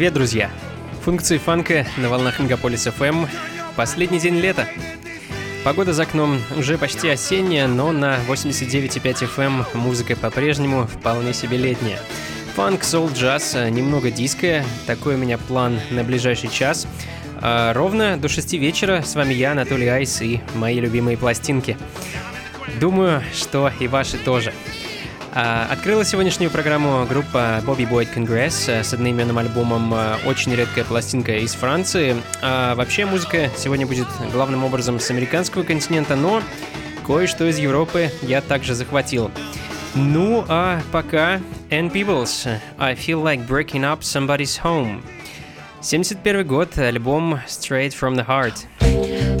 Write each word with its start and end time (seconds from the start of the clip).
Привет, 0.00 0.14
друзья! 0.14 0.50
Функции 1.04 1.36
фанка 1.36 1.86
на 1.98 2.08
волнах 2.08 2.38
Мегаполис 2.38 2.86
FM. 2.86 3.28
Последний 3.76 4.18
день 4.18 4.36
лета. 4.36 4.66
Погода 5.62 5.92
за 5.92 6.04
окном 6.04 6.40
уже 6.56 6.78
почти 6.78 7.10
осенняя, 7.10 7.68
но 7.68 7.92
на 7.92 8.16
89,5 8.26 9.28
FM 9.36 9.76
музыка 9.76 10.16
по-прежнему 10.16 10.86
вполне 10.86 11.34
себе 11.34 11.58
летняя. 11.58 11.98
Фанк, 12.56 12.82
соул, 12.82 13.10
джаз, 13.10 13.54
немного 13.54 14.10
диско. 14.10 14.64
Такой 14.86 15.16
у 15.16 15.18
меня 15.18 15.36
план 15.36 15.78
на 15.90 16.02
ближайший 16.02 16.48
час. 16.48 16.86
А 17.42 17.74
ровно 17.74 18.16
до 18.16 18.30
6 18.30 18.54
вечера 18.54 19.02
с 19.02 19.14
вами 19.14 19.34
я, 19.34 19.52
Анатолий 19.52 19.88
Айс 19.88 20.22
и 20.22 20.40
мои 20.54 20.80
любимые 20.80 21.18
пластинки. 21.18 21.76
Думаю, 22.80 23.22
что 23.34 23.70
и 23.78 23.86
ваши 23.86 24.16
тоже. 24.16 24.54
А, 25.32 25.68
открыла 25.70 26.04
сегодняшнюю 26.04 26.50
программу 26.50 27.06
группа 27.06 27.62
Bobby 27.64 27.88
Boyd 27.88 28.08
Congress 28.14 28.68
э, 28.68 28.82
с 28.82 28.92
одноименным 28.92 29.38
альбомом 29.38 29.94
э, 29.94 30.16
«Очень 30.26 30.54
редкая 30.56 30.84
пластинка 30.84 31.36
из 31.36 31.54
Франции». 31.54 32.16
А 32.42 32.74
вообще 32.74 33.06
музыка 33.06 33.48
сегодня 33.56 33.86
будет 33.86 34.08
главным 34.32 34.64
образом 34.64 34.98
с 34.98 35.08
американского 35.10 35.62
континента, 35.62 36.16
но 36.16 36.42
кое-что 37.06 37.48
из 37.48 37.58
Европы 37.58 38.10
я 38.22 38.40
также 38.40 38.74
захватил. 38.74 39.30
Ну 39.94 40.44
а 40.48 40.80
пока 40.90 41.36
Ann 41.70 41.92
Peebles 41.92 42.48
«I 42.78 42.94
Feel 42.94 43.22
Like 43.22 43.46
Breaking 43.46 43.82
Up 43.82 44.00
Somebody's 44.00 44.60
Home». 44.64 45.00
71 45.80 46.44
год, 46.44 46.76
альбом 46.76 47.40
Straight 47.46 47.94
From 47.98 48.16
The 48.16 48.26
Heart. 48.26 49.39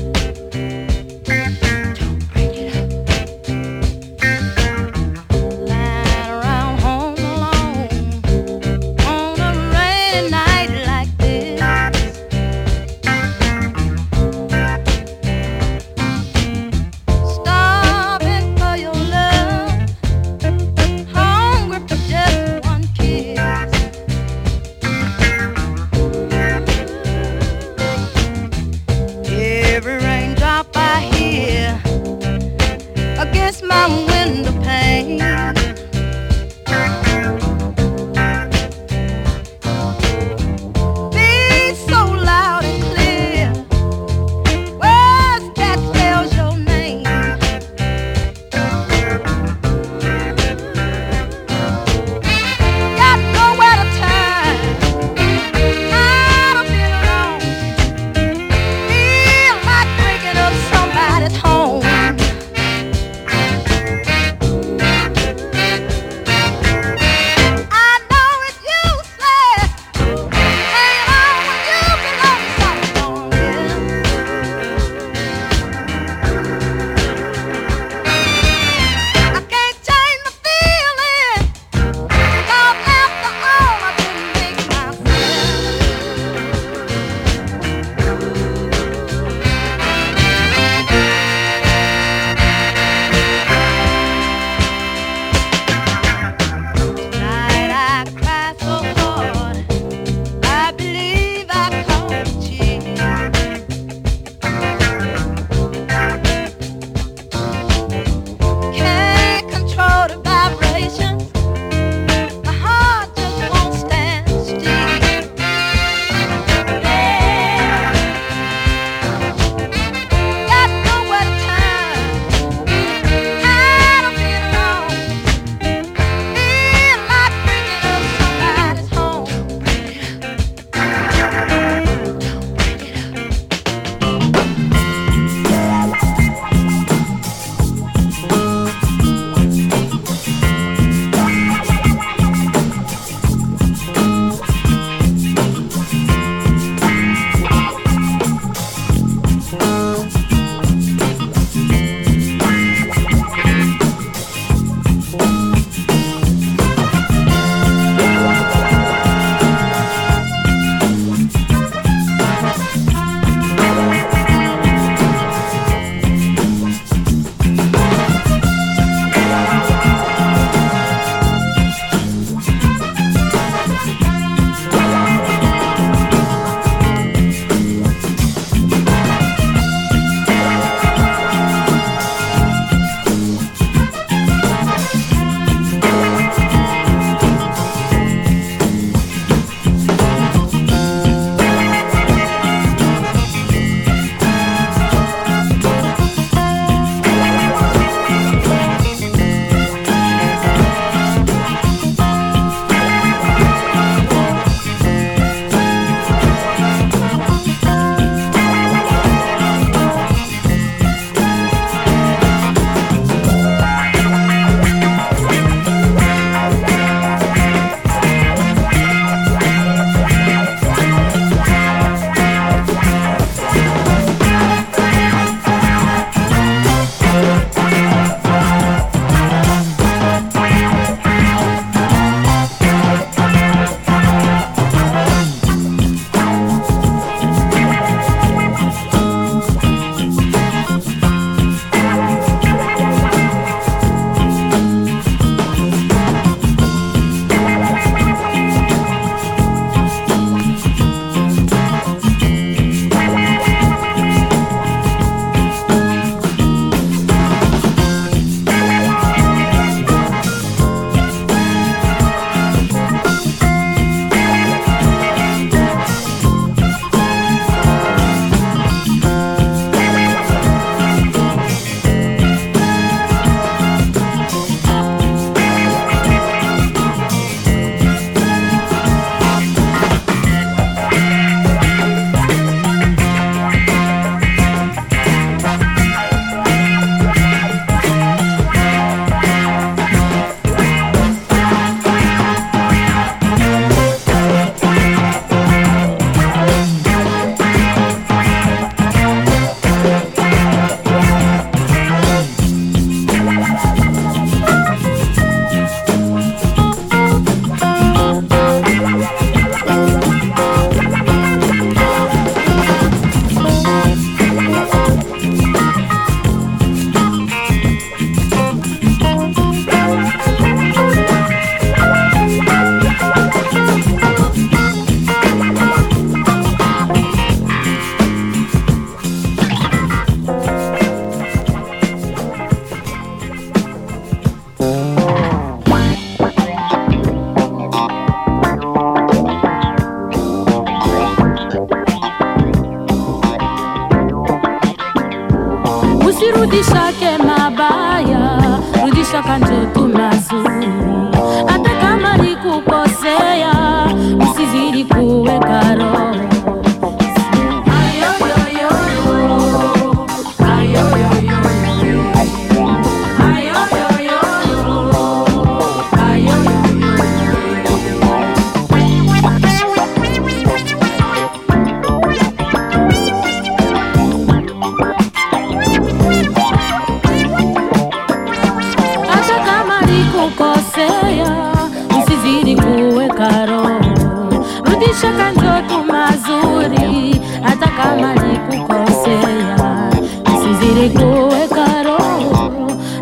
Shaka 385.00 385.30
njoto 385.32 385.84
mazuri, 385.84 387.20
hata 387.42 387.66
kama 387.68 388.14
nikukosea, 388.14 389.90
nisizidi 390.28 390.98
kuweka 390.98 391.82
roho, 391.82 392.50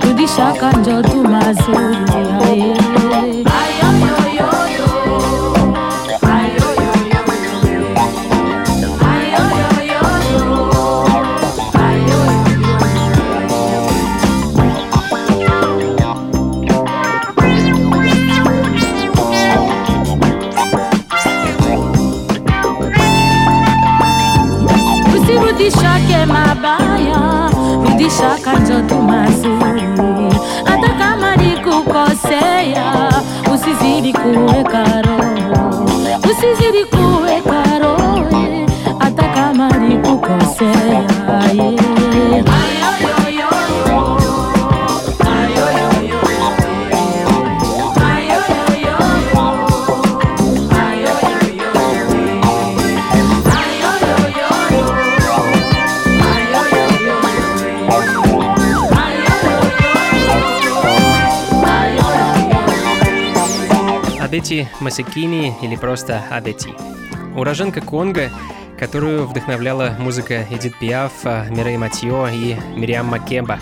rudisha 0.07 0.53
kanjoto 0.53 1.18
Масикини 64.89 65.55
или 65.61 65.77
просто 65.77 66.23
Адети. 66.31 66.71
Уроженка 67.37 67.83
Конго, 67.83 68.31
которую 68.79 69.27
вдохновляла 69.27 69.95
музыка 69.99 70.47
Эдит 70.51 70.79
Пиаф, 70.79 71.13
Мирей 71.51 71.77
Матьо 71.77 72.27
и 72.29 72.57
Мириам 72.75 73.09
Макеба. 73.09 73.59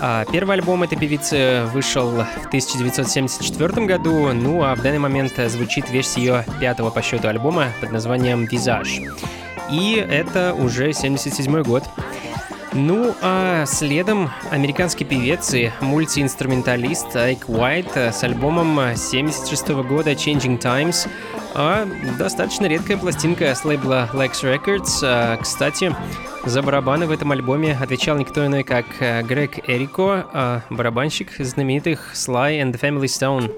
А 0.00 0.24
первый 0.30 0.54
альбом 0.54 0.84
этой 0.84 0.96
певицы 0.96 1.64
вышел 1.72 2.08
в 2.10 2.46
1974 2.46 3.84
году, 3.84 4.32
ну 4.32 4.62
а 4.62 4.76
в 4.76 4.82
данный 4.82 5.00
момент 5.00 5.32
звучит 5.48 5.90
версия 5.90 6.20
ее 6.20 6.44
пятого 6.60 6.90
по 6.90 7.02
счету 7.02 7.26
альбома 7.26 7.70
под 7.80 7.90
названием 7.90 8.44
«Визаж». 8.44 9.00
И 9.72 9.94
это 9.94 10.54
уже 10.54 10.92
77 10.92 11.64
год. 11.64 11.82
Ну, 12.76 13.14
а 13.22 13.66
следом 13.66 14.30
американский 14.50 15.04
певец 15.04 15.54
и 15.54 15.70
мультиинструменталист 15.80 17.14
Айк 17.14 17.48
Уайт 17.48 17.96
с 17.96 18.24
альбомом 18.24 18.96
76 18.96 19.68
года 19.86 20.10
Changing 20.10 20.60
Times, 20.60 21.08
а 21.54 21.86
достаточно 22.18 22.66
редкая 22.66 22.96
пластинка 22.96 23.54
с 23.54 23.64
лейбла 23.64 24.10
Lex 24.12 24.42
Records. 24.42 25.00
А, 25.04 25.36
кстати, 25.36 25.94
за 26.44 26.62
барабаны 26.62 27.06
в 27.06 27.12
этом 27.12 27.30
альбоме 27.30 27.78
отвечал 27.80 28.18
никто 28.18 28.44
иной, 28.44 28.64
как 28.64 28.86
Грег 28.98 29.68
Эрико, 29.68 30.26
а 30.32 30.62
барабанщик 30.68 31.30
знаменитых 31.38 32.10
Sly 32.14 32.60
and 32.60 32.72
the 32.72 32.80
Family 32.80 33.04
Stone. 33.04 33.54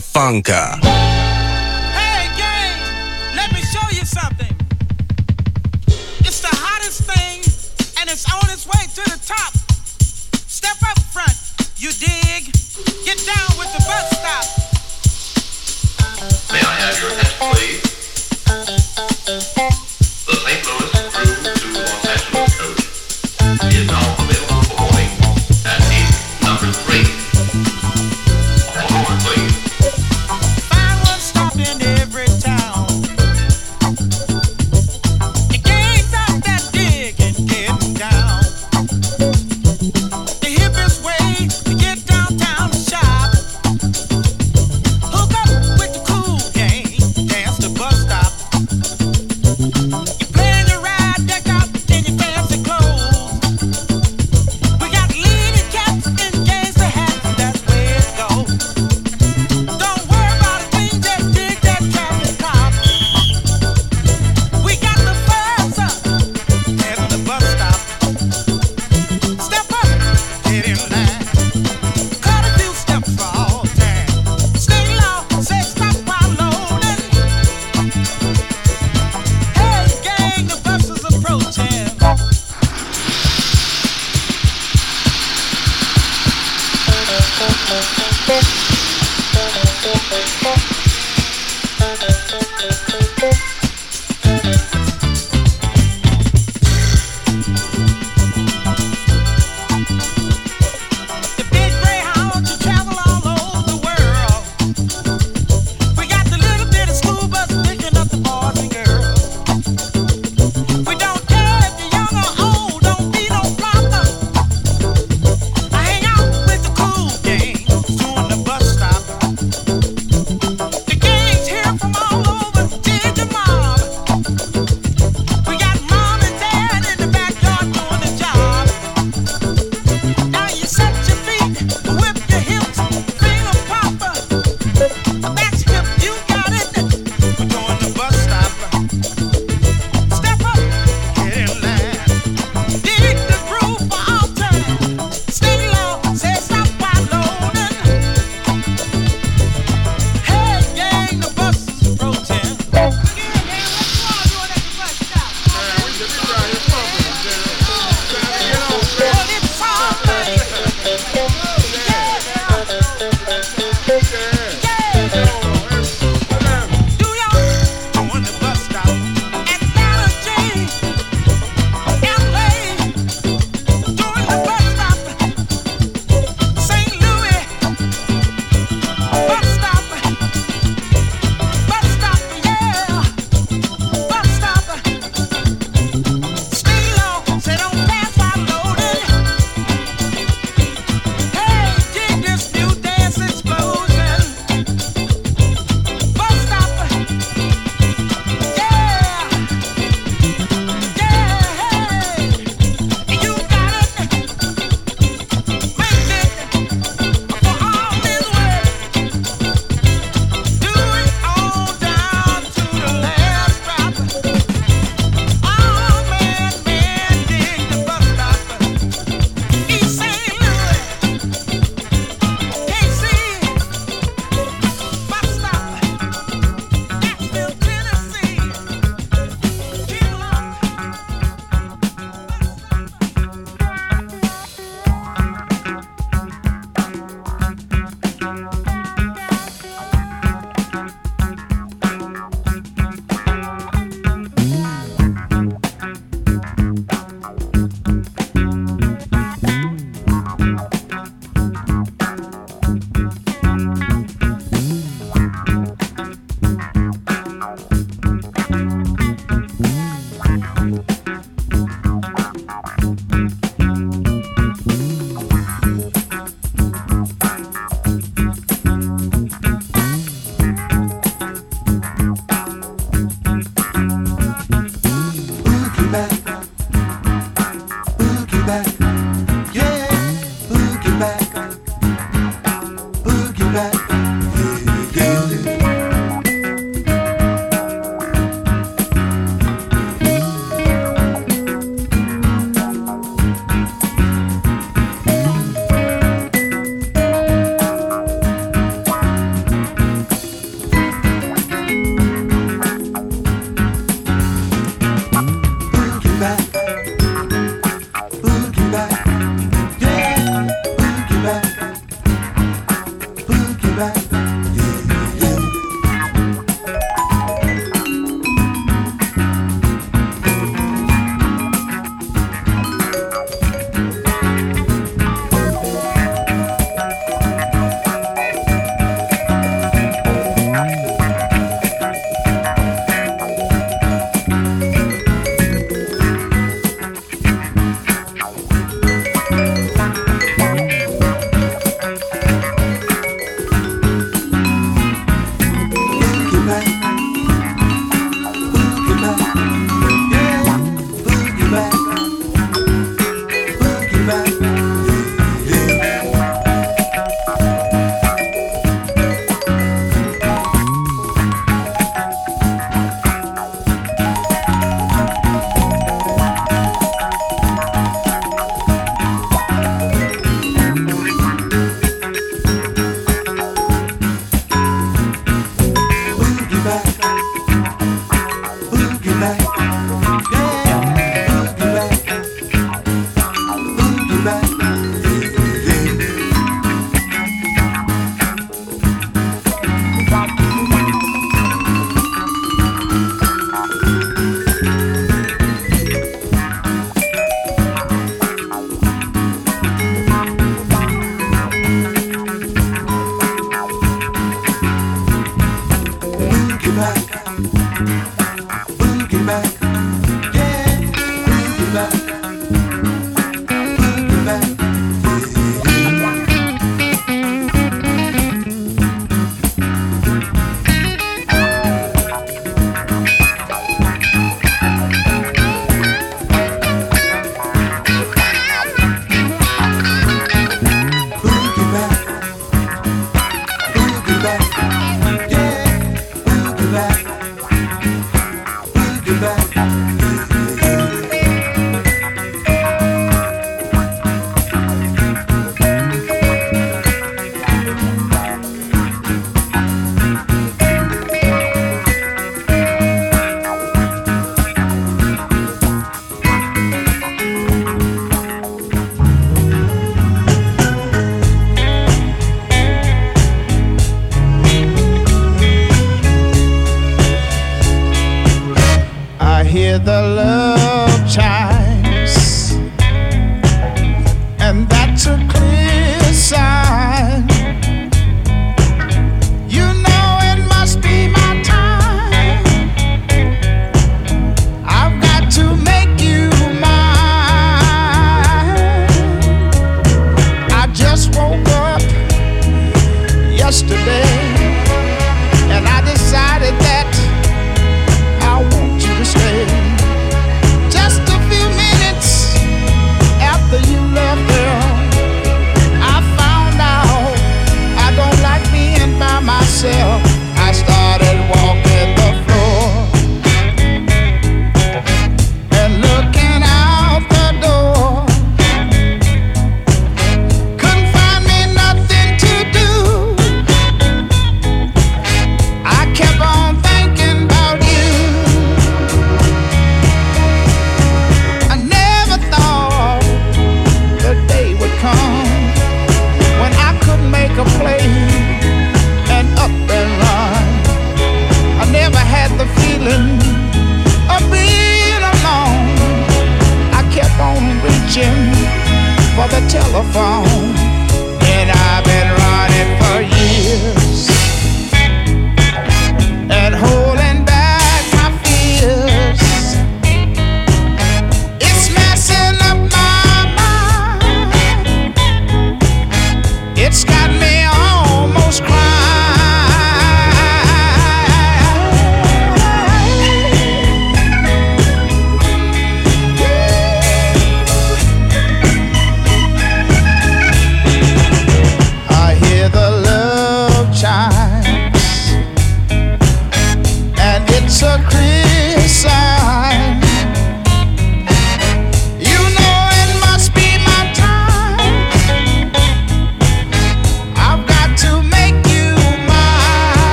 Funka. 0.00 0.91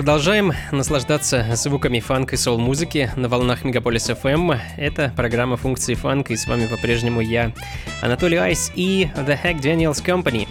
Продолжаем 0.00 0.54
наслаждаться 0.72 1.44
звуками 1.56 2.00
фанк 2.00 2.32
и 2.32 2.36
сол-музыки 2.38 3.10
на 3.16 3.28
волнах 3.28 3.64
Мегаполис 3.64 4.08
FM. 4.08 4.58
Это 4.78 5.12
программа 5.14 5.58
функции 5.58 5.92
фанк, 5.92 6.30
и 6.30 6.36
с 6.36 6.46
вами 6.46 6.64
по-прежнему 6.64 7.20
я, 7.20 7.52
Анатолий 8.00 8.38
Айс 8.38 8.72
и 8.74 9.10
The 9.14 9.38
Hack 9.44 9.60
Daniels 9.60 10.02
Company. 10.02 10.48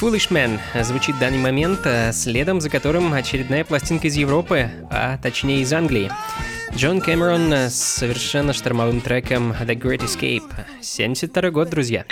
Foolish 0.00 0.30
Man 0.30 0.58
звучит 0.82 1.16
в 1.16 1.18
данный 1.18 1.36
момент, 1.36 1.80
а 1.84 2.10
следом 2.12 2.62
за 2.62 2.70
которым 2.70 3.12
очередная 3.12 3.64
пластинка 3.64 4.06
из 4.06 4.16
Европы, 4.16 4.70
а 4.90 5.18
точнее 5.18 5.60
из 5.60 5.70
Англии. 5.74 6.10
Джон 6.74 7.02
Кэмерон 7.02 7.52
с 7.52 7.74
совершенно 7.74 8.54
штормовым 8.54 9.02
треком 9.02 9.52
The 9.52 9.78
Great 9.78 10.06
Escape. 10.06 10.50
72 10.80 11.50
год, 11.50 11.68
друзья. 11.68 12.06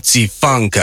Funk 0.00 0.78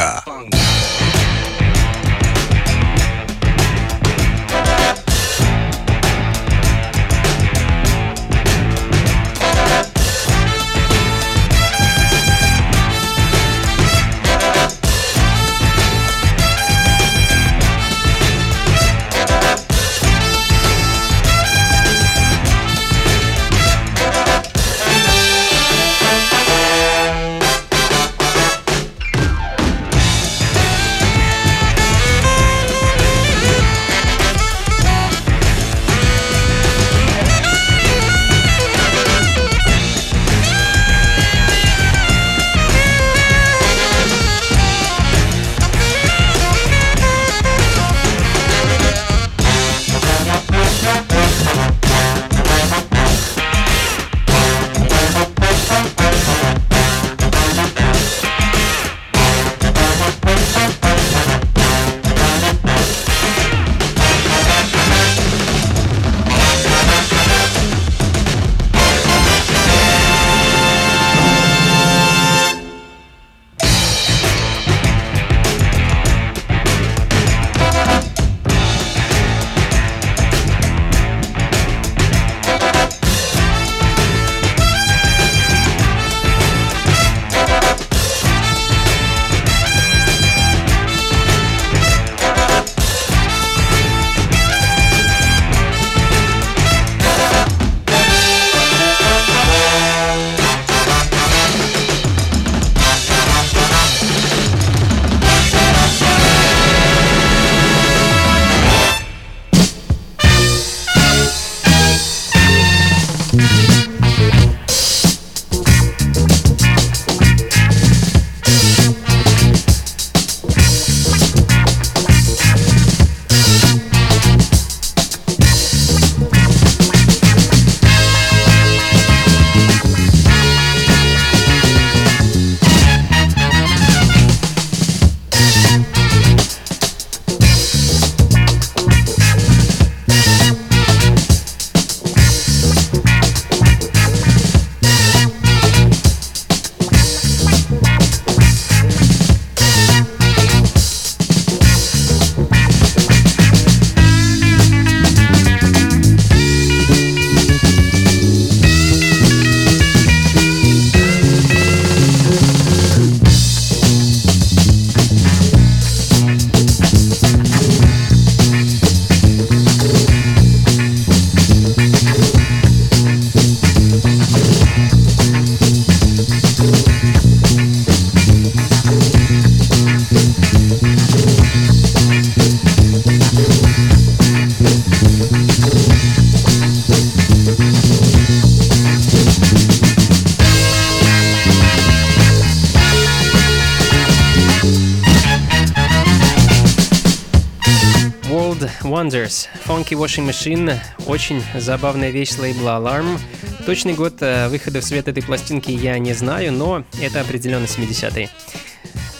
Wonders. 199.30 199.48
Funky 199.65 199.96
Washing 199.96 200.28
Machine. 200.28 200.78
Очень 201.06 201.44
забавная 201.56 202.10
вещь 202.10 202.32
с 202.32 202.39
лейбла 202.39 202.80
Alarm. 202.80 203.20
Точный 203.65 203.94
год 203.94 204.22
э, 204.22 204.48
выхода 204.50 204.82
в 204.82 204.84
свет 204.84 205.08
этой 205.08 205.24
пластинки 205.24 205.72
я 205.72 205.98
не 206.00 206.13
знаю, 206.13 206.52
но 206.52 206.84
это 207.02 207.22
определенно 207.22 207.65
70-е. 207.65 208.30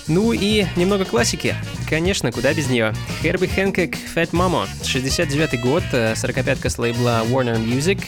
Ну 0.08 0.34
и 0.34 0.65
немного 0.76 1.06
классики. 1.06 1.56
Конечно, 1.88 2.32
куда 2.32 2.54
без 2.54 2.67
нее. 2.69 2.93
Херби 3.22 3.45
Хэнкок 3.45 3.91
Fat 4.15 4.32
Mama. 4.32 4.67
69 4.84 5.62
год, 5.62 5.84
45-ка 5.91 6.69
с 6.69 6.80
лейбла 6.80 7.24
Warner 7.26 7.63
Music. 7.63 8.04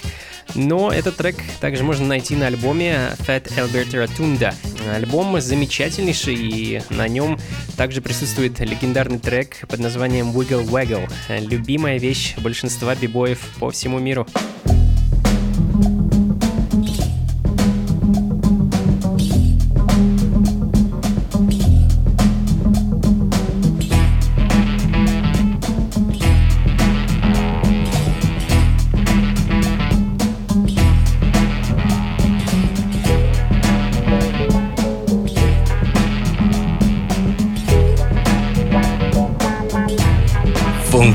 Но 0.55 0.91
этот 0.91 1.17
трек 1.17 1.37
также 1.59 1.83
можно 1.83 2.05
найти 2.05 2.35
на 2.35 2.47
альбоме 2.47 3.11
Fat 3.19 3.51
Albert 3.57 3.91
Rotunda. 3.91 4.53
Альбом 4.93 5.39
замечательнейший, 5.39 6.35
и 6.35 6.81
на 6.89 7.07
нем 7.07 7.39
также 7.77 8.01
присутствует 8.01 8.59
легендарный 8.59 9.19
трек 9.19 9.67
под 9.67 9.79
названием 9.79 10.31
Wiggle 10.31 10.67
Waggle. 10.67 11.11
Любимая 11.29 11.99
вещь 11.99 12.35
большинства 12.37 12.95
бибоев 12.95 13.39
по 13.59 13.69
всему 13.71 13.99
миру. 13.99 14.27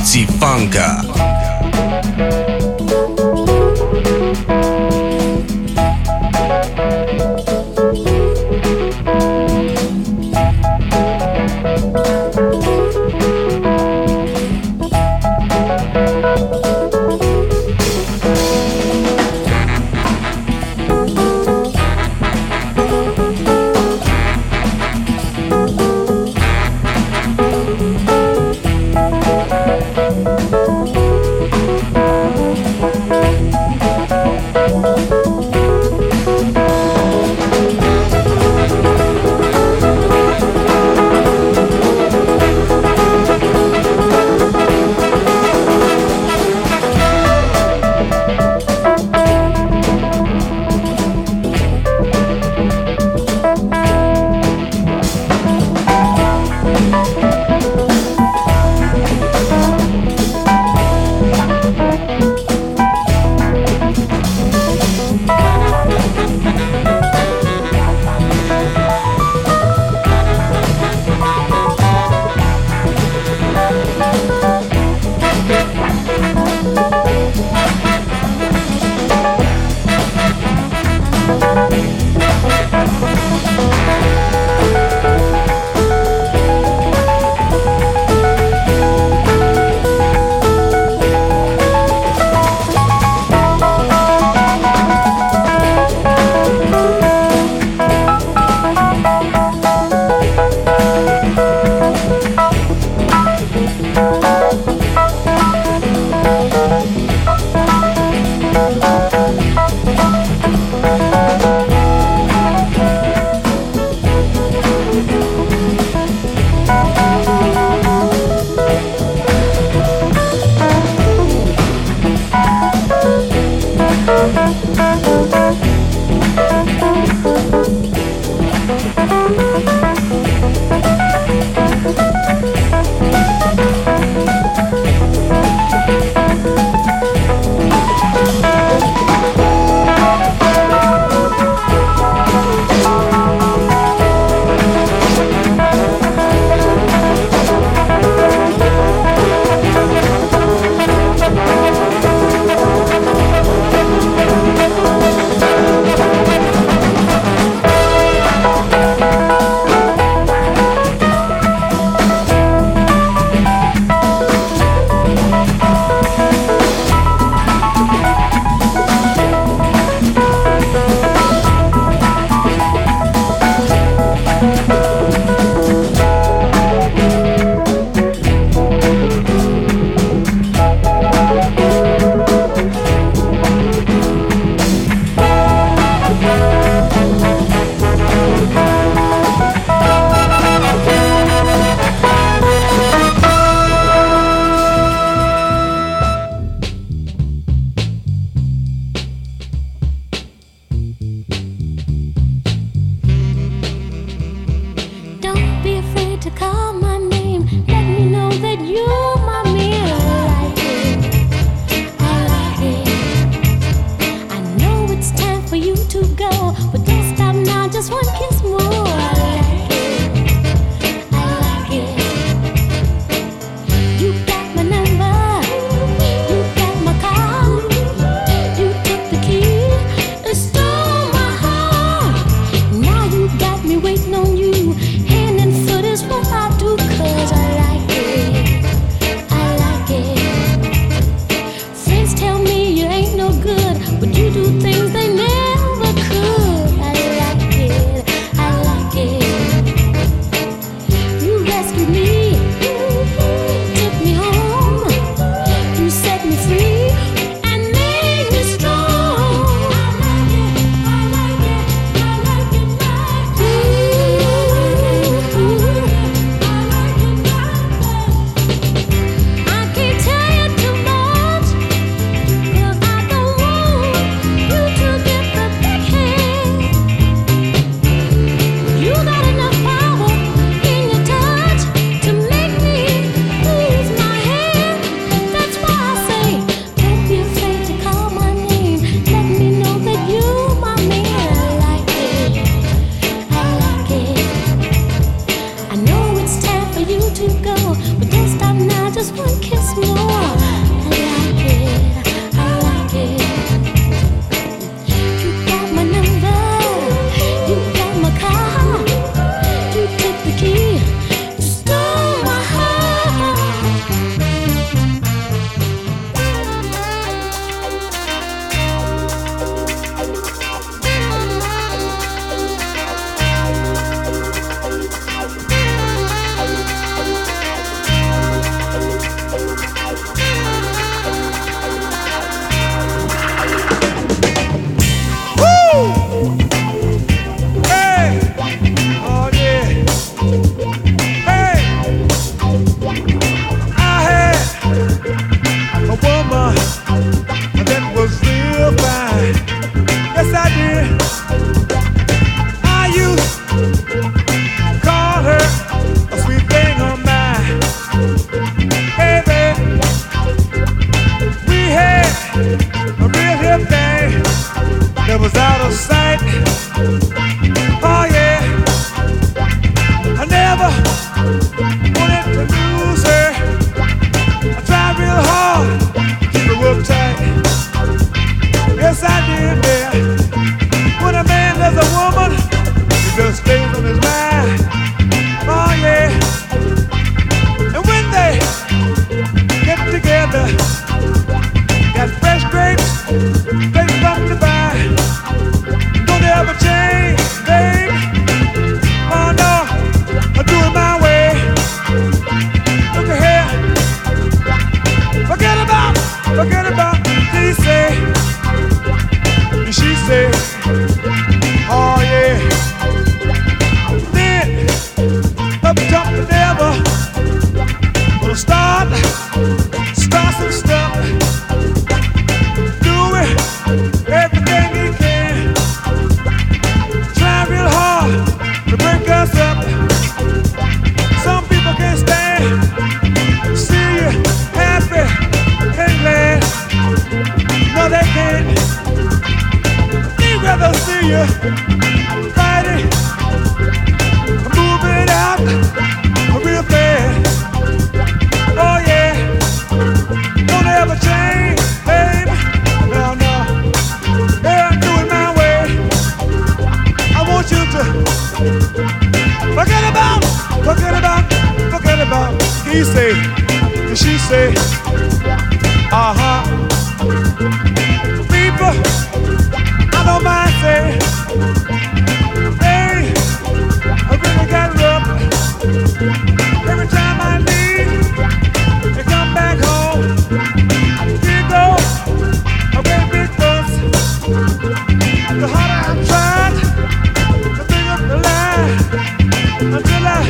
Funky 0.06 0.24
Funka. 0.38 1.25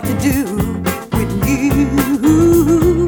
what 0.00 0.08
to 0.08 0.18
do 0.20 0.44
with 1.16 1.48
you. 1.48 3.06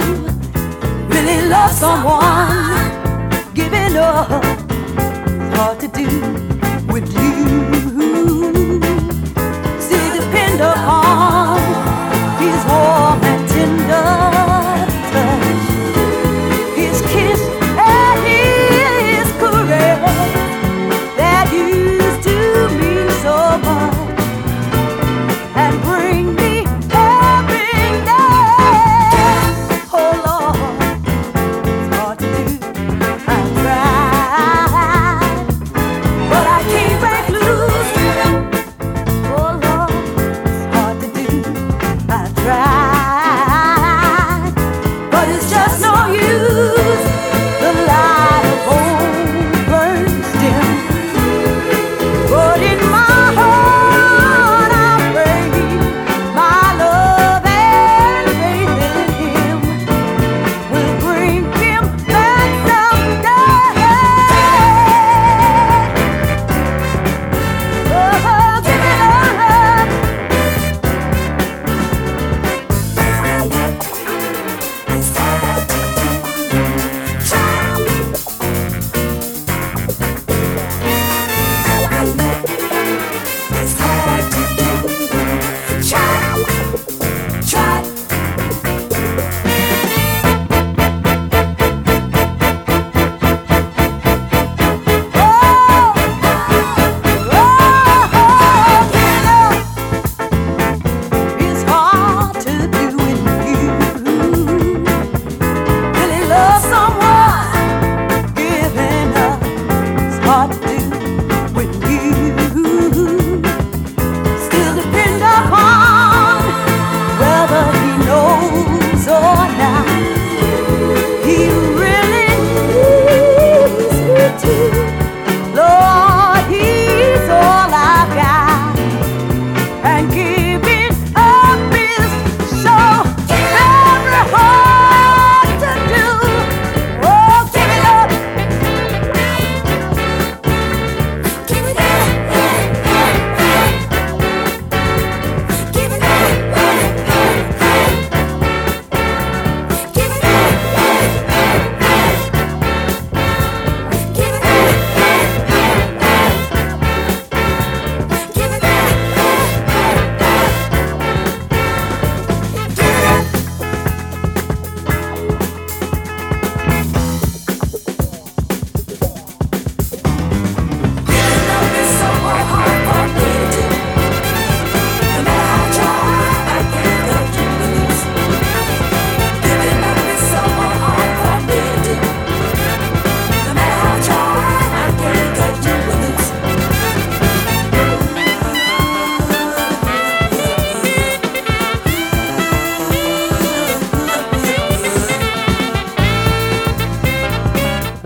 Really 1.08 1.48
love 1.48 1.72
someone, 1.72 3.54
giving 3.54 3.96
up. 3.96 4.41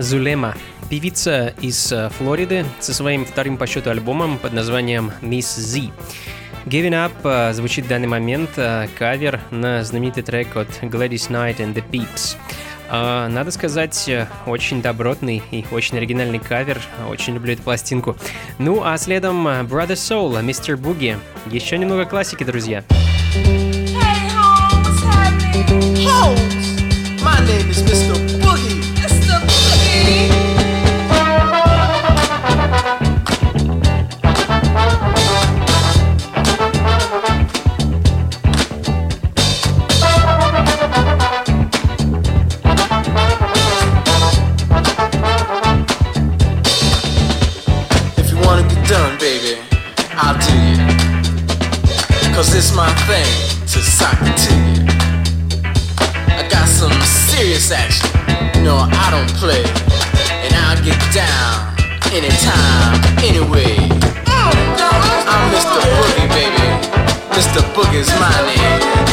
Зулема, 0.07 0.55
певица 0.89 1.53
из 1.59 1.91
э, 1.91 2.09
Флориды 2.17 2.65
со 2.79 2.93
своим 2.93 3.25
вторым 3.25 3.57
по 3.57 3.67
счету 3.67 3.89
альбомом 3.89 4.37
под 4.37 4.53
названием 4.53 5.11
Miss 5.21 5.59
Z. 5.59 5.91
Giving 6.65 6.91
Up 6.93 7.11
э, 7.25 7.53
звучит 7.53 7.83
в 7.83 7.87
данный 7.89 8.07
момент 8.07 8.51
э, 8.55 8.87
кавер 8.97 9.41
на 9.51 9.83
знаменитый 9.83 10.23
трек 10.23 10.55
от 10.55 10.69
Gladys 10.81 11.29
Knight 11.29 11.57
and 11.57 11.73
the 11.73 11.83
Peeps. 11.91 12.37
А, 12.89 13.27
надо 13.27 13.51
сказать, 13.51 14.09
очень 14.45 14.81
добротный 14.81 15.43
и 15.51 15.65
очень 15.71 15.97
оригинальный 15.97 16.39
кавер. 16.39 16.79
Очень 17.09 17.33
люблю 17.33 17.51
эту 17.51 17.63
пластинку. 17.63 18.15
Ну 18.59 18.83
а 18.85 18.97
следом 18.97 19.45
Brother 19.45 19.95
Soul, 19.95 20.41
Mr. 20.41 20.77
Boogie. 20.77 21.17
Еще 21.47 21.77
немного 21.77 22.05
классики, 22.05 22.45
друзья. 22.45 22.81
Hey, 23.35 24.29
home, 26.07 26.37
My 27.21 27.41
name 27.45 27.69
is 27.69 27.83
Mr. 27.83 28.26
thing 53.07 53.63
to 53.71 53.79
you. 53.79 54.85
I 56.27 56.45
got 56.51 56.67
some 56.67 56.91
serious 57.01 57.71
action. 57.71 58.09
No, 58.65 58.75
I 58.75 59.07
don't 59.11 59.31
play. 59.39 59.63
And 60.43 60.53
I'll 60.53 60.83
get 60.83 60.99
down 61.15 61.71
anytime, 62.11 62.99
anyway. 63.23 63.77
I'm 64.27 65.45
Mr. 65.55 65.79
Boogie, 65.87 66.27
baby. 66.35 66.67
Mr. 67.31 67.61
Boogie's 67.73 68.09
my 68.19 68.35
name. 68.45 69.06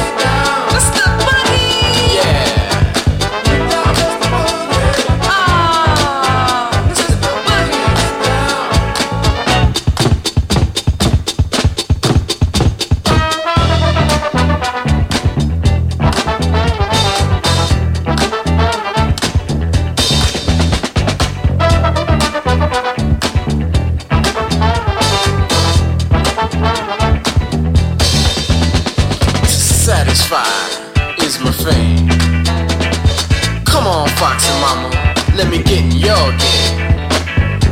Come 33.84 34.00
on, 34.00 34.08
Foxy 34.16 34.48
Mama, 34.64 34.88
let 35.36 35.50
me 35.50 35.58
get 35.62 35.84
in 35.84 35.92
your 35.92 36.24
game. 36.40 36.80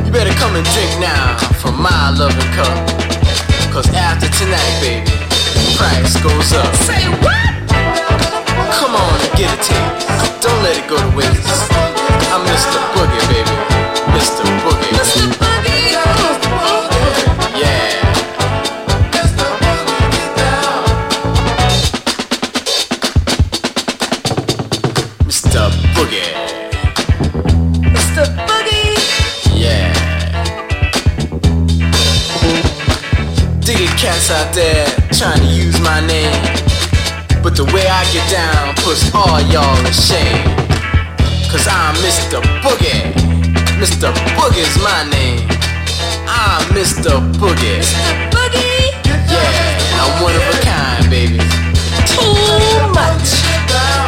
You 0.05 0.11
better 0.11 0.29
come 0.37 0.55
and 0.55 0.63
drink 0.69 0.93
now 1.01 1.37
from 1.57 1.81
my 1.81 2.13
loving 2.13 2.53
cup. 2.53 2.85
Cause 3.73 3.89
after 3.95 4.29
tonight, 4.29 4.77
baby, 4.77 5.09
the 5.09 5.73
price 5.75 6.13
goes 6.21 6.53
up. 6.53 6.69
Say 6.85 7.01
what? 7.17 7.49
Come 8.77 8.93
on 8.93 9.21
and 9.25 9.33
get 9.33 9.49
a 9.49 9.57
taste. 9.57 10.39
Don't 10.39 10.61
let 10.61 10.77
it 10.77 10.87
go 10.87 11.01
to 11.01 11.17
waste. 11.17 11.49
I'm 12.29 12.45
Mr. 12.45 12.77
Boogie, 12.93 13.25
baby. 13.33 13.49
Mr. 14.13 14.45
Boogie. 14.61 14.72
Puts 38.93 39.15
all 39.15 39.41
y'all 39.49 39.75
to 39.83 39.91
shame. 39.91 40.45
Cause 41.49 41.67
I'm 41.67 41.95
Mr. 42.05 42.39
Boogie. 42.61 43.01
Mr. 43.81 44.13
Boogie's 44.37 44.77
my 44.83 45.09
name. 45.09 45.47
I'm 46.27 46.61
Mr. 46.75 47.17
Boogie. 47.39 47.81
Mr. 47.81 48.29
Boogie? 48.29 48.93
Yeah, 49.05 49.89
and 49.89 49.99
I'm 49.99 50.21
one 50.21 50.35
of 50.35 50.43
a 50.43 50.57
kind, 50.61 51.09
baby. 51.09 51.39
Too 52.05 52.93
much. 52.93 54.02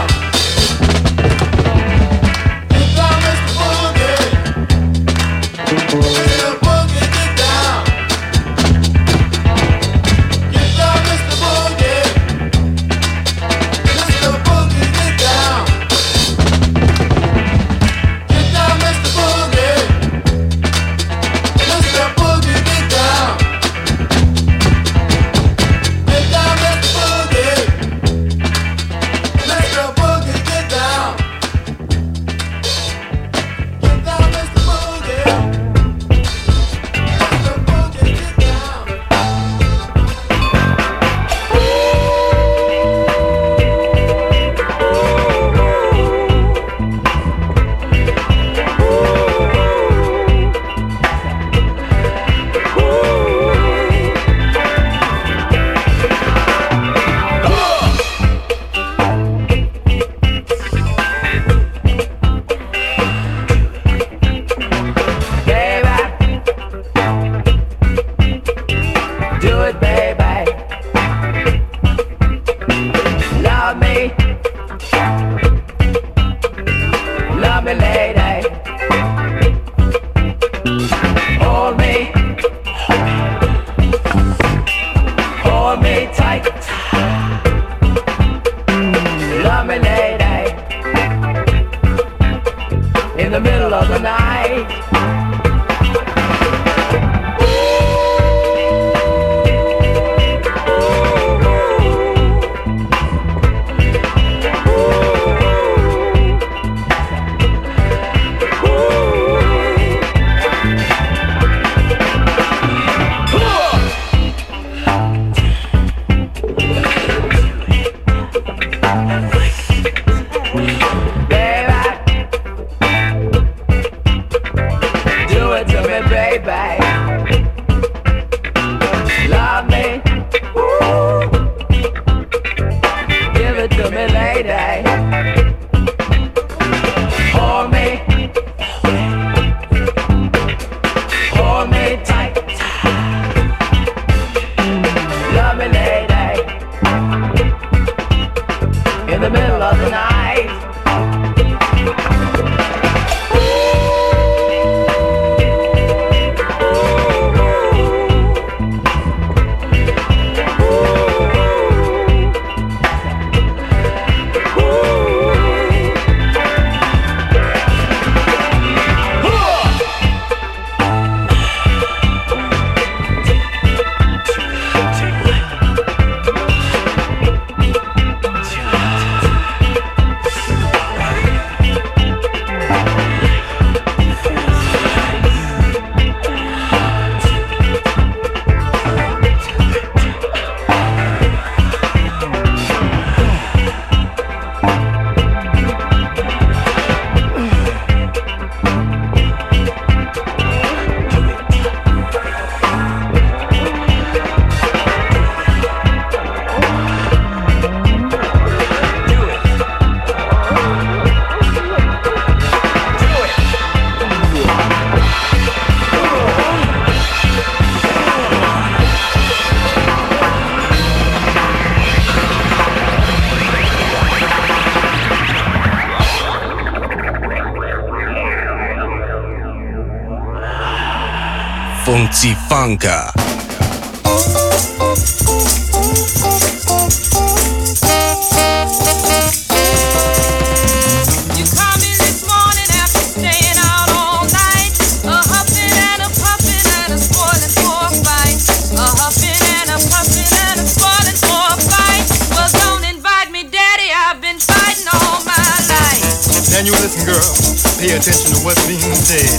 Life. 255.70 256.50
Now 256.50 256.66
you 256.66 256.74
listen, 256.82 257.06
girl. 257.06 257.30
Pay 257.78 257.94
attention 257.94 258.34
to 258.34 258.42
what's 258.42 258.66
being 258.66 258.82
said. 258.98 259.30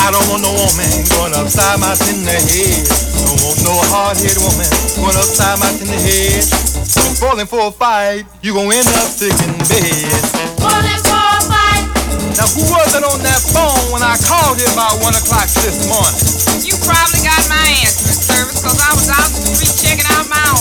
I 0.00 0.10
don't 0.10 0.26
want 0.30 0.42
no 0.42 0.52
woman 0.52 0.88
going 0.88 1.07
upside 1.58 1.82
my 1.82 1.94
tender 1.98 2.38
head. 2.38 2.86
Don't 3.18 3.42
want 3.42 3.58
no 3.66 3.74
hard-headed 3.90 4.38
woman 4.38 4.70
going 4.94 5.18
upside 5.18 5.58
my 5.58 5.66
tender 5.74 5.98
head. 5.98 6.46
Falling 7.18 7.50
for 7.50 7.66
a 7.66 7.72
fight, 7.74 8.22
you 8.46 8.54
gon' 8.54 8.70
end 8.70 8.86
up 9.02 9.10
sick 9.10 9.34
in 9.42 9.50
bed. 9.66 10.22
Spoiling 10.54 11.02
for 11.02 11.18
a 11.18 11.38
fight. 11.50 11.82
Now 12.38 12.46
who 12.54 12.62
was 12.62 12.94
it 12.94 13.02
on 13.02 13.18
that 13.26 13.42
phone 13.50 13.90
when 13.90 14.06
I 14.06 14.14
called 14.22 14.62
you 14.62 14.70
about 14.70 15.02
one 15.02 15.18
o'clock 15.18 15.50
this 15.66 15.82
morning? 15.90 16.22
You 16.62 16.78
probably 16.86 17.26
got 17.26 17.42
my 17.50 17.58
answering 17.82 18.22
service 18.22 18.62
because 18.62 18.78
I 18.78 18.94
was 18.94 19.10
out 19.10 19.26
in 19.26 19.42
the 19.42 19.50
street 19.58 19.74
checking 19.82 20.06
out 20.14 20.30
my 20.30 20.57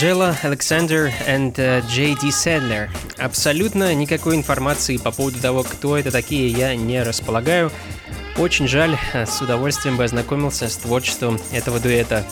Анджела, 0.00 0.34
Александр 0.42 1.12
и 1.28 1.80
Джей 1.86 2.16
Ди 2.18 2.30
Седлер. 2.30 2.88
Абсолютно 3.18 3.92
никакой 3.94 4.34
информации 4.34 4.96
по 4.96 5.10
поводу 5.10 5.38
того, 5.40 5.62
кто 5.62 5.98
это 5.98 6.10
такие, 6.10 6.48
я 6.48 6.74
не 6.74 7.02
располагаю. 7.02 7.70
Очень 8.38 8.66
жаль, 8.66 8.96
с 9.12 9.42
удовольствием 9.42 9.98
бы 9.98 10.04
ознакомился 10.04 10.70
с 10.70 10.76
творчеством 10.78 11.38
этого 11.52 11.80
дуэта. 11.80 12.24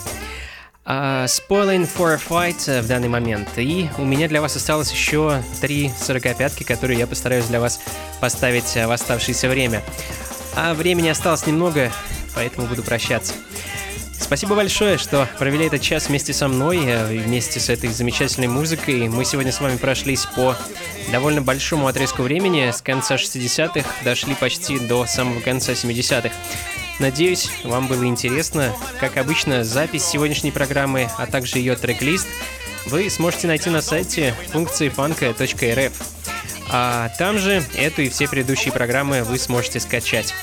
А, 0.83 1.25
Spoiling 1.25 1.87
for 1.87 2.15
a 2.15 2.17
Fight 2.17 2.67
э, 2.67 2.81
в 2.81 2.87
данный 2.87 3.07
момент. 3.07 3.49
И 3.57 3.87
у 3.99 4.03
меня 4.03 4.27
для 4.27 4.41
вас 4.41 4.55
осталось 4.55 4.91
еще 4.91 5.43
три 5.61 5.91
сорокопятки, 5.95 6.63
которые 6.63 6.97
я 6.97 7.05
постараюсь 7.05 7.45
для 7.45 7.59
вас 7.59 7.79
поставить 8.19 8.75
э, 8.77 8.87
в 8.87 8.91
оставшееся 8.91 9.47
время. 9.47 9.83
А 10.55 10.73
времени 10.73 11.09
осталось 11.09 11.45
немного, 11.45 11.91
поэтому 12.33 12.65
буду 12.65 12.81
прощаться. 12.81 13.33
Спасибо 14.29 14.53
большое, 14.53 14.99
что 14.99 15.27
провели 15.39 15.65
этот 15.65 15.81
час 15.81 16.07
вместе 16.07 16.33
со 16.33 16.47
мной, 16.47 16.83
э, 16.85 17.07
вместе 17.07 17.59
с 17.59 17.67
этой 17.67 17.89
замечательной 17.89 18.47
музыкой. 18.47 19.09
Мы 19.09 19.25
сегодня 19.25 19.51
с 19.51 19.59
вами 19.59 19.77
прошлись 19.77 20.27
по 20.27 20.55
довольно 21.11 21.41
большому 21.41 21.87
отрезку 21.87 22.21
времени. 22.21 22.69
С 22.69 22.83
конца 22.83 23.15
60-х 23.15 23.89
дошли 24.03 24.35
почти 24.35 24.77
до 24.77 25.07
самого 25.07 25.39
конца 25.39 25.71
70-х. 25.71 26.29
Надеюсь, 26.99 27.49
вам 27.63 27.87
было 27.87 28.05
интересно. 28.05 28.71
Как 28.99 29.17
обычно, 29.17 29.63
запись 29.63 30.05
сегодняшней 30.05 30.51
программы, 30.51 31.09
а 31.17 31.25
также 31.25 31.57
ее 31.57 31.75
трек-лист 31.75 32.27
вы 32.85 33.09
сможете 33.09 33.47
найти 33.47 33.71
на 33.71 33.81
сайте 33.81 34.35
функции 34.51 34.89
фанка.рф. 34.89 35.93
А 36.71 37.09
там 37.17 37.39
же 37.39 37.63
эту 37.75 38.03
и 38.03 38.09
все 38.09 38.27
предыдущие 38.27 38.71
программы 38.71 39.23
вы 39.23 39.39
сможете 39.39 39.79
скачать. 39.79 40.35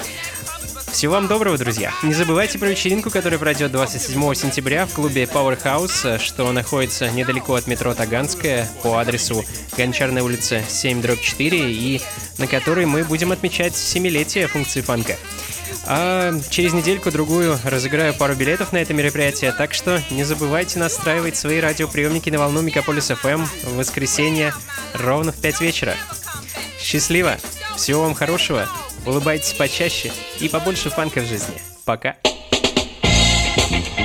Всего 0.92 1.14
вам 1.14 1.26
доброго, 1.26 1.58
друзья! 1.58 1.92
Не 2.02 2.14
забывайте 2.14 2.58
про 2.58 2.68
вечеринку, 2.68 3.10
которая 3.10 3.38
пройдет 3.38 3.70
27 3.72 4.34
сентября 4.34 4.86
в 4.86 4.94
клубе 4.94 5.24
Powerhouse, 5.24 6.18
что 6.18 6.50
находится 6.52 7.10
недалеко 7.10 7.54
от 7.54 7.66
метро 7.66 7.94
Таганская 7.94 8.68
по 8.82 8.96
адресу 8.98 9.44
Гончарная 9.76 10.22
улица 10.22 10.62
7 10.66 11.02
4 11.20 11.72
и 11.72 12.00
на 12.38 12.46
которой 12.46 12.86
мы 12.86 13.04
будем 13.04 13.32
отмечать 13.32 13.76
семилетие 13.76 14.46
функции 14.46 14.80
фанка. 14.80 15.16
А 15.84 16.32
через 16.50 16.72
недельку-другую 16.72 17.58
разыграю 17.64 18.14
пару 18.14 18.34
билетов 18.34 18.72
на 18.72 18.78
это 18.78 18.94
мероприятие, 18.94 19.52
так 19.52 19.74
что 19.74 20.02
не 20.10 20.24
забывайте 20.24 20.78
настраивать 20.78 21.36
свои 21.36 21.60
радиоприемники 21.60 22.30
на 22.30 22.38
волну 22.38 22.62
Мегаполис 22.62 23.10
FM 23.10 23.46
в 23.64 23.76
воскресенье 23.76 24.54
ровно 24.94 25.32
в 25.32 25.36
5 25.36 25.60
вечера. 25.60 25.94
Счастливо! 26.80 27.36
Всего 27.76 28.02
вам 28.02 28.14
хорошего! 28.14 28.68
Улыбайтесь 29.06 29.52
почаще 29.52 30.12
и 30.40 30.48
побольше 30.48 30.90
фанка 30.90 31.20
в 31.20 31.26
жизни. 31.26 31.54
Пока! 31.84 32.16
Here 33.70 33.95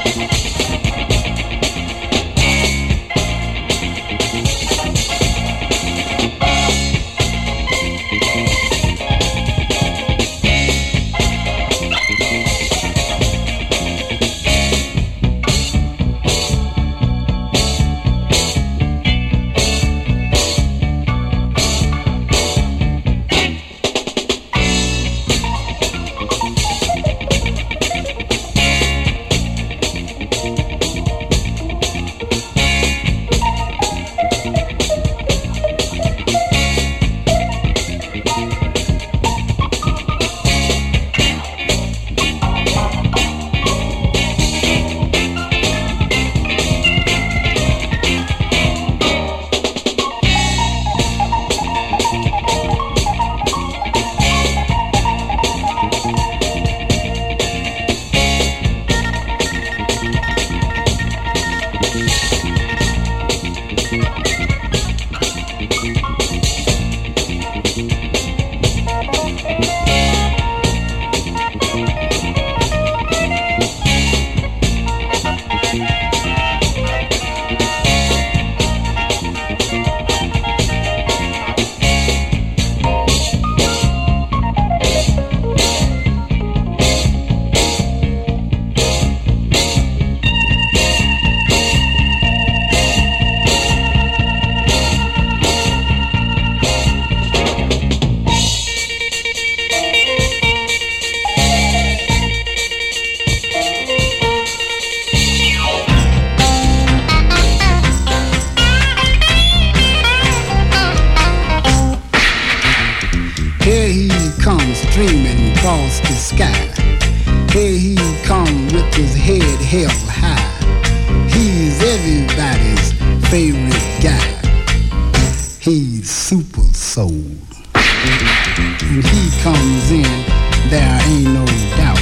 When 128.91 129.03
he 129.03 129.31
comes 129.41 129.89
in, 129.89 130.25
there 130.69 130.99
ain't 131.07 131.23
no 131.23 131.45
doubt. 131.77 131.97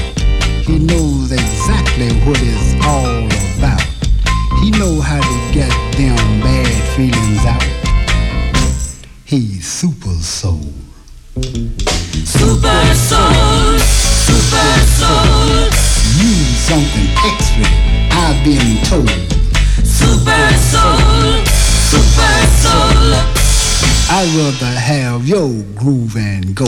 He 0.65 0.79
knows 0.79 1.31
exactly 1.31 2.09
what 2.25 2.39
it's 2.41 2.73
all 2.83 3.27
about. 3.59 3.85
He 4.59 4.71
know 4.71 4.99
how 4.99 5.21
to 5.21 5.53
get 5.53 5.69
them 5.95 6.17
bad 6.41 6.95
feelings 6.95 7.45
out. 7.45 7.61
He's 9.23 9.67
super 9.67 10.15
soul. 10.15 10.65
Super 12.25 12.95
Soul, 12.95 13.77
Super 14.25 14.79
soul. 14.97 15.69
You 16.17 16.33
something 16.57 17.09
extra, 17.29 17.69
I've 18.17 18.43
been 18.43 18.83
told. 18.89 19.09
Super 19.85 20.57
soul. 20.57 21.45
Super 21.45 22.33
soul. 22.33 22.38
I'd 24.11 24.27
rather 24.35 24.65
have 24.65 25.27
your 25.27 25.49
groove 25.75 26.15
and 26.17 26.55
go. 26.55 26.65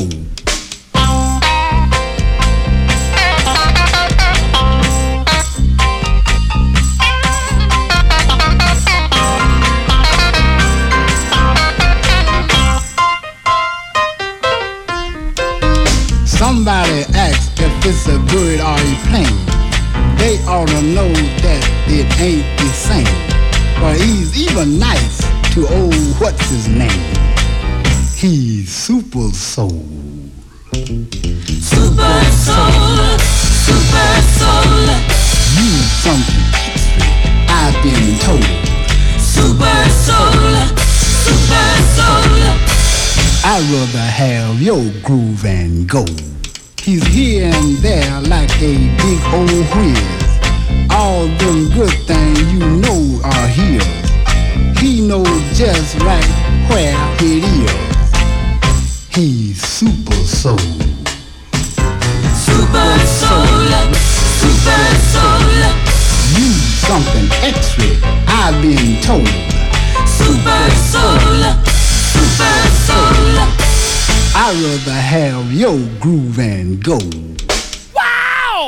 Somebody 16.28 17.06
asks 17.16 17.60
if 17.60 17.86
it's 17.86 18.08
a 18.08 18.20
good 18.30 18.60
or 18.60 18.78
a 18.78 18.96
plane. 19.10 19.26
They 20.20 20.38
ought 20.46 20.68
to 20.68 20.82
know 20.84 21.12
that 21.42 21.64
it 21.88 22.06
ain't 22.22 22.60
the 22.60 22.68
same. 22.68 23.06
But 23.82 24.00
he's 24.00 24.38
even 24.40 24.78
nice 24.78 25.22
to 25.56 25.68
old 25.68 25.96
what's 26.22 26.48
his 26.52 26.68
name. 26.68 27.21
He's 28.22 28.70
super 28.70 29.32
soul. 29.32 29.84
Super 30.72 30.94
soul, 32.30 33.18
super 33.66 34.14
soul. 34.38 34.86
You 35.58 35.72
something 36.06 36.46
extra, 36.54 37.02
I've 37.50 37.74
been 37.82 38.20
told. 38.20 38.46
Super 39.18 39.90
soul, 39.90 40.38
super 41.26 41.70
soul. 41.98 42.38
I'd 43.44 43.66
rather 43.74 43.98
have 43.98 44.62
your 44.62 44.86
groove 45.02 45.44
and 45.44 45.90
go. 45.90 46.06
He's 46.80 47.04
here 47.08 47.52
and 47.52 47.78
there 47.78 48.22
like 48.22 48.52
a 48.62 48.78
big 49.02 49.20
old 49.34 49.66
whiz. 49.74 49.98
All 50.92 51.26
them 51.26 51.72
good 51.74 51.98
things 52.06 52.54
you 52.54 52.60
know 52.60 53.20
are 53.24 53.48
his. 53.48 53.84
He 54.80 55.02
knows 55.08 55.58
just 55.58 55.96
right 56.02 56.24
where 56.70 56.96
it 57.20 57.44
is. 57.44 57.91
He's 59.14 59.62
super 59.62 60.14
soul. 60.14 60.58
Super 62.32 62.92
soul, 63.04 63.68
super 64.40 64.86
soul. 65.12 65.52
You 66.40 66.48
something 66.88 67.28
extra, 67.44 67.92
I've 68.26 68.62
been 68.62 69.02
told. 69.02 69.28
Super 70.08 70.64
soul, 70.80 71.44
super 72.16 72.56
soul. 72.88 73.36
I'd 74.34 74.56
rather 74.64 74.94
have 74.94 75.52
your 75.52 75.78
groove 76.00 76.40
and 76.40 76.82
go. 76.82 76.98
Wow! 77.94 78.68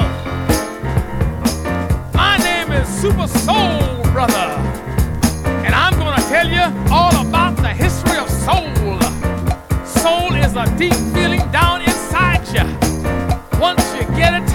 My 2.14 2.36
name 2.40 2.74
is 2.74 2.90
Super 2.90 3.28
Soul 3.28 4.04
Brother, 4.12 4.60
and 5.64 5.74
I'm 5.74 5.94
gonna 5.98 6.22
tell 6.24 6.50
you 6.50 6.92
all 6.92 7.26
about 7.26 7.56
the 7.56 7.70
history 7.70 8.18
of 8.18 8.30
soul. 8.30 8.83
Is 10.54 10.58
a 10.58 10.78
deep 10.78 10.94
feeling 11.16 11.42
down 11.52 11.82
inside 11.82 12.48
you. 12.54 12.62
Once 13.60 13.84
you 13.96 14.04
get 14.16 14.40
it, 14.40 14.48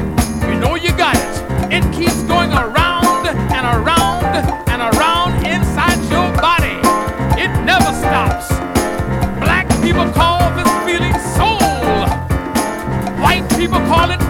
you 0.48 0.54
know 0.60 0.76
you 0.76 0.92
got 0.96 1.16
it. 1.16 1.72
It 1.72 1.82
keeps 1.92 2.22
going 2.22 2.52
around 2.52 3.26
and 3.26 3.66
around 3.66 4.24
and 4.68 4.80
around 4.94 5.44
inside 5.44 5.98
your 6.08 6.30
body. 6.38 6.78
It 7.42 7.50
never 7.64 7.92
stops. 7.98 8.48
Black 9.40 9.66
people 9.82 10.08
call 10.12 10.38
this 10.54 10.70
feeling 10.86 11.18
soul. 11.34 12.06
White 13.20 13.48
people 13.58 13.80
call 13.90 14.12
it 14.12 14.27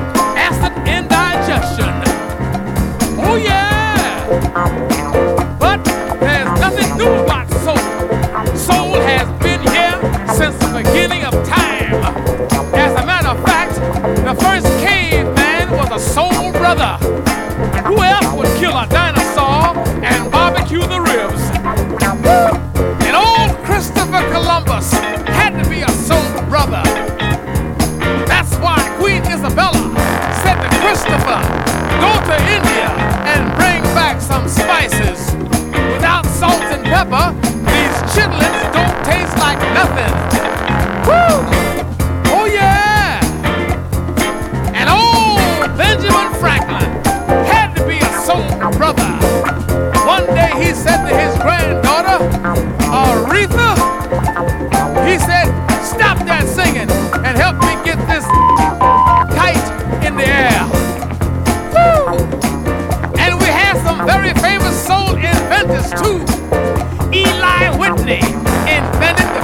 brother. 16.74 16.98
Who 17.86 18.02
else 18.02 18.34
would 18.34 18.58
kill 18.58 18.76
a 18.76 18.86
dinosaur 18.88 19.17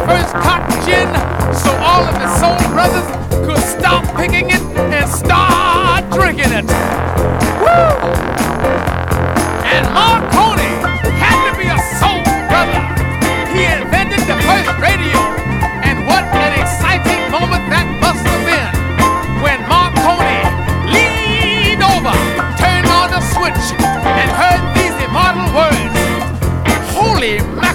first 0.06 0.34
cotton 0.34 0.76
gin 0.84 1.08
so 1.54 1.70
all 1.78 2.02
of 2.02 2.16
his 2.20 2.32
soul 2.40 2.56
brothers 2.72 3.06
could 3.46 3.62
stop 3.62 4.04
picking 4.16 4.50
it 4.50 4.60
and 4.76 5.08
start 5.08 6.10
drinking 6.10 6.52
it. 6.52 7.03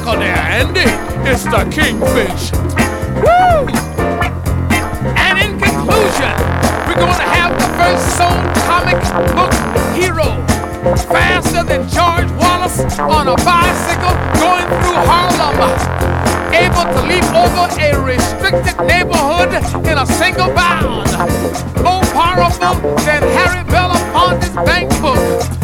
Holy 0.10 0.26
there, 0.26 0.38
Andy. 0.38 0.90
It's 1.30 1.44
the 1.44 1.70
kingfish. 1.70 2.50
Woo! 3.22 3.70
And 5.14 5.38
in 5.38 5.54
conclusion, 5.62 6.34
we're 6.90 6.98
going 6.98 7.14
to 7.14 7.30
have 7.30 7.54
the 7.54 7.70
first 7.78 8.18
soul 8.18 8.34
comic 8.66 8.98
book 9.38 9.54
hero. 9.94 10.34
Faster 11.14 11.62
than 11.62 11.86
George 11.88 12.26
Wallace 12.42 12.98
on 12.98 13.28
a 13.28 13.38
bicycle 13.46 14.18
going 14.42 14.66
through 14.82 14.98
Harlem. 15.06 15.78
Able 16.58 16.90
to 16.90 17.02
leap 17.06 17.30
over 17.38 17.70
a 17.78 17.94
restricted 18.02 18.82
neighborhood 18.88 19.54
in 19.86 19.98
a 20.00 20.08
single 20.08 20.52
bound. 20.56 21.06
More 21.86 22.02
powerful 22.18 22.82
than 23.06 23.22
Harry 23.38 23.64
Belafonte's 23.70 24.56
bank 24.66 24.90
book. 25.04 25.60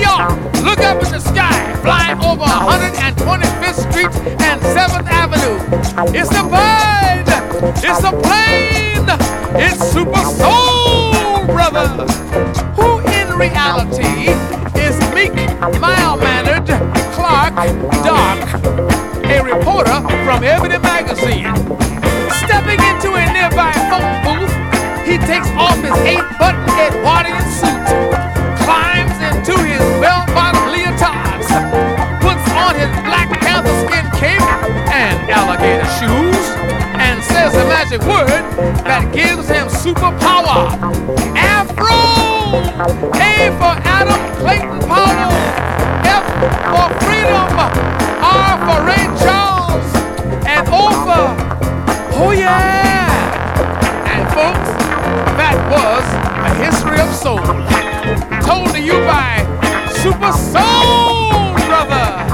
York, 0.00 0.32
look 0.64 0.80
up 0.80 1.02
in 1.04 1.12
the 1.12 1.20
sky, 1.20 1.74
flying 1.82 2.18
over 2.24 2.44
125th 2.44 3.80
Street 3.90 4.12
and 4.40 4.60
7th 4.60 5.06
Avenue. 5.06 5.58
It's 6.16 6.30
a 6.32 6.42
bird, 6.42 7.28
it's 7.84 8.02
a 8.04 8.12
plane, 8.24 9.06
it's 9.60 9.78
Super 9.92 10.24
Soul 10.40 11.44
Brother, 11.46 11.88
who 12.76 13.00
in 13.12 13.28
reality 13.38 14.32
is 14.80 14.96
meek, 15.14 15.34
mild-mannered 15.80 16.66
Clark 17.12 17.54
Dark, 18.02 18.40
a 19.24 19.42
reporter 19.42 20.00
from 20.24 20.44
Ebony 20.44 20.78
Magazine. 20.78 21.54
Stepping 22.40 22.80
into 22.88 23.14
a 23.14 23.24
nearby 23.32 23.72
phone 23.90 24.16
booth, 24.24 24.54
he 25.06 25.18
takes 25.18 25.50
off 25.58 25.76
his 25.82 25.96
eight-button 26.08 26.68
Edwardian 26.80 27.44
suit, 27.52 28.19
into 29.80 29.92
his 29.94 30.00
bell-bottom 30.00 30.68
leotards, 30.72 31.48
puts 32.20 32.44
on 32.52 32.74
his 32.76 32.90
Black 33.04 33.28
skin 33.86 34.06
cape 34.18 34.42
and 34.92 35.30
alligator 35.30 35.86
shoes, 35.96 36.44
and 37.00 37.22
says 37.22 37.52
magic 37.64 38.00
word 38.02 38.44
that 38.84 39.12
gives 39.12 39.48
him 39.48 39.66
superpower. 39.68 40.76
Afro! 41.36 42.20
A 43.14 43.50
for 43.56 43.74
Adam 43.86 44.20
Clayton 44.40 44.80
Powell. 44.88 45.32
F 46.04 46.24
for 46.68 46.88
freedom. 47.04 47.48
R 48.20 48.56
for 48.66 48.78
Ray 48.84 49.06
Charles. 49.20 49.88
And 50.46 50.66
O 50.68 50.90
for, 51.04 51.28
oh 52.20 52.32
yeah. 52.32 53.08
And 54.12 54.24
folks, 54.28 54.70
that 55.36 55.56
was 55.70 56.04
a 56.44 56.50
history 56.64 57.00
of 57.00 57.14
soul. 57.14 57.40
Told 58.42 58.70
to 58.74 58.80
you 58.80 58.98
by 59.06 59.49
Super 60.02 60.32
Soul, 60.32 61.52
brother! 61.56 62.29